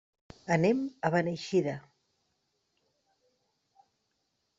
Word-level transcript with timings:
Anem 0.53 0.79
a 1.09 1.11
Beneixida. 1.15 1.75